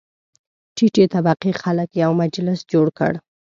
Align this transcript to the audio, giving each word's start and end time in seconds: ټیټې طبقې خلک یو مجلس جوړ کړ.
ټیټې 0.75 1.05
طبقې 1.13 1.51
خلک 1.61 1.89
یو 2.03 2.11
مجلس 2.21 2.59
جوړ 2.71 2.87
کړ. 2.97 3.13